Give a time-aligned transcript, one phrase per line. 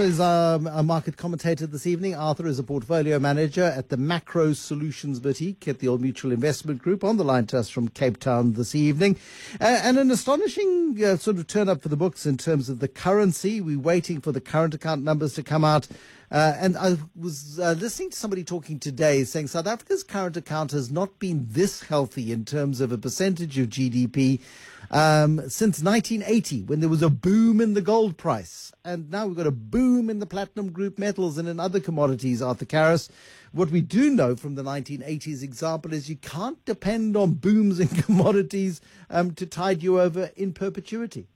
[0.00, 2.14] Is um, a market commentator this evening.
[2.14, 6.80] Arthur is a portfolio manager at the Macro Solutions Boutique at the Old Mutual Investment
[6.80, 9.18] Group on the line to us from Cape Town this evening.
[9.60, 12.78] Uh, and an astonishing uh, sort of turn up for the books in terms of
[12.78, 13.60] the currency.
[13.60, 15.86] We're waiting for the current account numbers to come out.
[16.30, 20.70] Uh, and I was uh, listening to somebody talking today saying South Africa's current account
[20.70, 24.40] has not been this healthy in terms of a percentage of GDP
[24.90, 28.72] um, since 1980 when there was a boom in the gold price.
[28.84, 32.42] And now we've got a boom in the platinum group metals and in other commodities,
[32.42, 33.08] Arthur Karas.
[33.52, 37.88] What we do know from the 1980s example is you can't depend on booms in
[38.02, 38.80] commodities
[39.10, 41.28] um, to tide you over in perpetuity.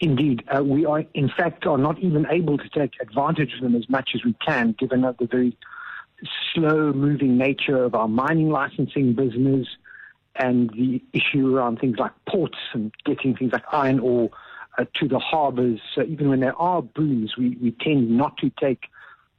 [0.00, 3.74] Indeed, uh, we are, in fact, are not even able to take advantage of them
[3.74, 5.56] as much as we can, given the very
[6.54, 9.66] slow-moving nature of our mining licensing business
[10.38, 14.30] and the issue around things like ports and getting things like iron ore
[14.78, 15.80] uh, to the harbours.
[15.94, 18.84] So even when there are booms, we, we tend not to take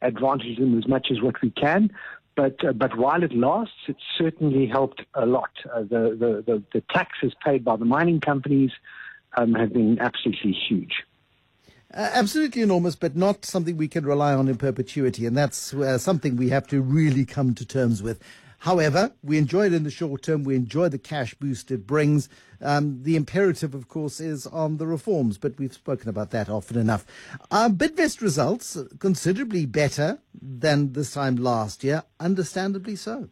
[0.02, 1.92] advantage of them as much as what we can.
[2.36, 5.50] But, uh, but while it lasts, it certainly helped a lot.
[5.74, 8.72] Uh, the, the, the, the taxes paid by the mining companies
[9.36, 11.04] um, have been absolutely huge.
[11.94, 15.98] Uh, absolutely enormous, but not something we can rely on in perpetuity, and that's uh,
[15.98, 18.22] something we have to really come to terms with.
[18.60, 20.44] However, we enjoy it in the short term.
[20.44, 22.28] We enjoy the cash boost it brings.
[22.62, 26.78] Um, the imperative, of course, is on the reforms, but we've spoken about that often
[26.78, 27.06] enough.
[27.50, 33.30] Uh, Bidvest results considerably better than this time last year, understandably so.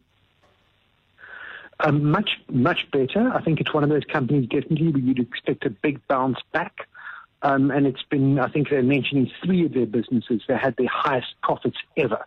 [1.80, 3.30] Um, much, much better.
[3.32, 6.88] I think it's one of those companies definitely where you'd expect a big bounce back.
[7.42, 10.88] Um, and it's been, I think they're mentioning three of their businesses that had their
[10.88, 12.24] highest profits ever.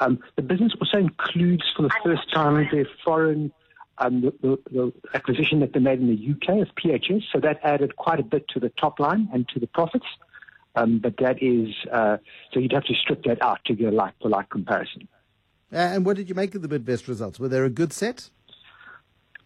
[0.00, 3.52] Um, the business also includes for the first time their foreign
[3.98, 7.22] um, the, the, the, acquisition that they made in the UK of PHS.
[7.32, 10.06] So that added quite a bit to the top line and to the profits.
[10.74, 12.16] Um, but that is, uh,
[12.52, 15.06] so you'd have to strip that out to get a like for like comparison.
[15.72, 17.38] Uh, and what did you make of the Bidvest results?
[17.38, 18.30] Were they a good set?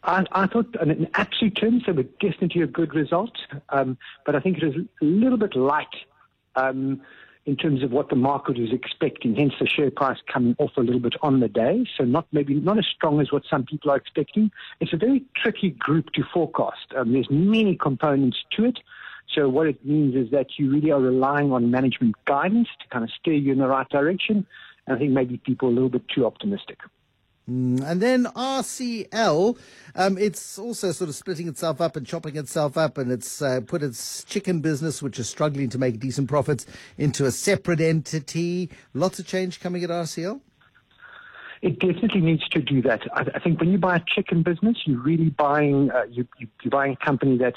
[0.04, 3.32] I, I thought, in absolute terms, they were definitely a good result.
[3.70, 5.86] Um, but I think it was a little bit light
[6.56, 7.00] um,
[7.46, 9.34] in terms of what the market was expecting.
[9.34, 11.84] Hence, the share price coming off a little bit on the day.
[11.96, 14.50] So not maybe not as strong as what some people are expecting.
[14.80, 16.94] It's a very tricky group to forecast.
[16.96, 18.78] Um, there's many components to it.
[19.34, 23.04] So what it means is that you really are relying on management guidance to kind
[23.04, 24.46] of steer you in the right direction.
[24.86, 26.78] And I think maybe people are a little bit too optimistic.
[27.50, 29.58] Mm, and then RCL,
[29.96, 33.60] um, it's also sort of splitting itself up and chopping itself up, and it's uh,
[33.66, 36.64] put its chicken business, which is struggling to make decent profits,
[36.96, 38.70] into a separate entity.
[38.94, 40.40] Lots of change coming at RCL.
[41.60, 43.02] It definitely needs to do that.
[43.14, 46.46] I, I think when you buy a chicken business, you're really buying uh, you, you,
[46.62, 47.54] you're buying a company that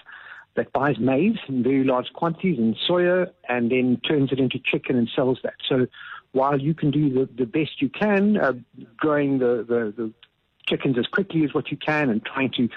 [0.55, 4.97] that buys maize in very large quantities and soya, and then turns it into chicken
[4.97, 5.53] and sells that.
[5.69, 5.87] So
[6.37, 8.53] while you can do the, the best you can, uh,
[8.95, 10.13] growing the, the, the
[10.69, 12.69] chickens as quickly as what you can and trying to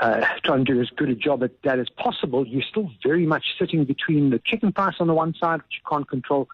[0.00, 3.26] uh, try and do as good a job at that as possible, you're still very
[3.26, 6.48] much sitting between the chicken price on the one side, which you can't control,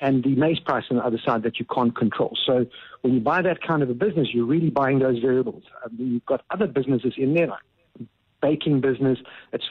[0.00, 2.36] and the maize price on the other side that you can't control.
[2.44, 2.66] So
[3.02, 5.62] when you buy that kind of a business, you're really buying those variables.
[5.84, 7.62] Um, you've got other businesses in there, like
[8.40, 9.18] baking business
[9.50, 9.64] that's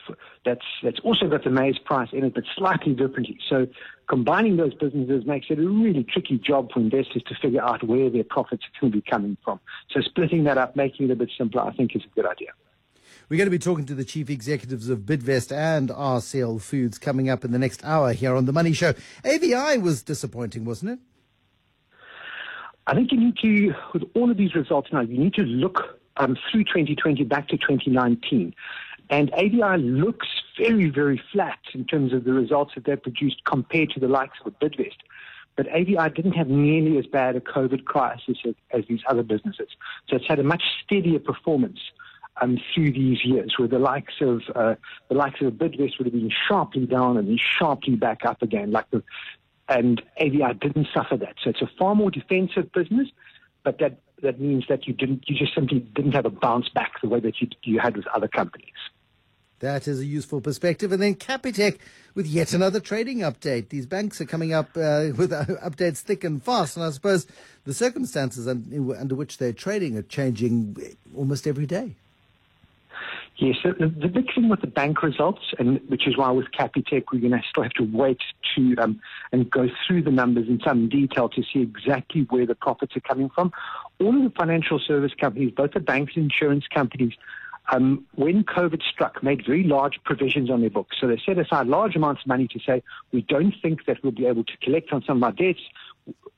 [0.46, 3.38] that's that's also got the maize price in it, but slightly differently.
[3.50, 3.68] So
[4.08, 8.10] combining those businesses makes it a really tricky job for investors to figure out where
[8.10, 9.60] their profits are going to be coming from.
[9.92, 12.50] So splitting that up, making it a bit simpler, I think is a good idea.
[13.30, 17.30] We're going to be talking to the chief executives of Bidvest and RCL Foods coming
[17.30, 18.94] up in the next hour here on the Money Show.
[19.26, 21.00] AVI was disappointing, wasn't it?
[22.88, 25.97] I think you need to, with all of these results now, you need to look
[26.18, 28.54] um, through 2020 back to 2019.
[29.10, 30.28] And AVI looks
[30.60, 34.38] very, very flat in terms of the results that they've produced compared to the likes
[34.46, 34.98] of Bidvest.
[35.56, 39.70] But AVI didn't have nearly as bad a COVID crisis as, as these other businesses.
[40.08, 41.80] So it's had a much steadier performance
[42.42, 44.76] um, through these years, where the likes of uh,
[45.10, 48.72] the likes of Bidvest would have been sharply down and then sharply back up again,
[48.72, 49.02] like the
[49.70, 51.36] and AVI didn't suffer that.
[51.44, 53.10] So it's a far more defensive business,
[53.68, 57.02] but that that means that you didn't you just simply didn't have a bounce back
[57.02, 58.80] the way that you you had with other companies.
[59.60, 60.94] That is a useful perspective.
[60.94, 61.80] And then Capitec
[62.16, 63.68] with yet another trading update.
[63.68, 66.78] These banks are coming up uh, with uh, updates thick and fast.
[66.78, 67.28] And I suppose
[67.66, 70.78] the circumstances under which they're trading are changing
[71.14, 71.98] almost every day.
[73.40, 77.04] Yes, the, the big thing with the bank results, and which is why with Capitec
[77.14, 78.20] we're going to still have to wait
[78.56, 79.00] to um,
[79.32, 83.02] and go through the numbers in some detail to see exactly where the profits are
[83.02, 83.52] coming from.
[84.00, 87.14] All of the financial service companies, both the banks and insurance companies,
[87.70, 90.98] um, when COVID struck, made very large provisions on their books.
[91.00, 92.82] So they set aside large amounts of money to say,
[93.12, 95.60] we don't think that we'll be able to collect on some of our debts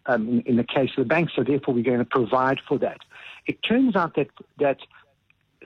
[0.07, 2.77] um, in, in, the case of the bank, so therefore we're going to provide for
[2.79, 2.97] that.
[3.45, 4.27] It turns out that,
[4.59, 4.79] that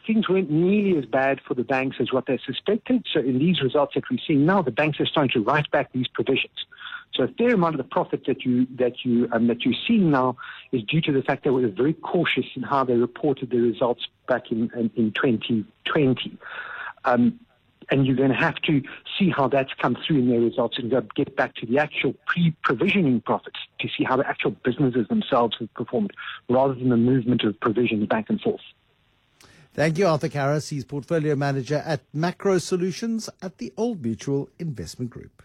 [0.06, 3.06] things weren't nearly as bad for the banks as what they suspected.
[3.12, 5.92] So in these results that we're seeing now, the banks are starting to write back
[5.94, 6.66] these provisions.
[7.14, 10.10] So a fair amount of the profit that you that you um, that you're seeing
[10.10, 10.36] now
[10.72, 13.60] is due to the fact that they were very cautious in how they reported the
[13.60, 16.38] results back in in, in 2020.
[17.06, 17.40] Um,
[17.92, 18.82] and you're going to have to
[19.20, 23.22] see how that's come through in their results and get back to the actual pre-provisioning
[23.22, 26.12] profits to see how the actual businesses themselves have performed
[26.50, 28.62] rather than the movement of provisions back and forth.
[29.74, 30.70] Thank you, Arthur Karas.
[30.70, 35.42] He's portfolio manager at Macro Solutions at the Old Mutual Investment Group.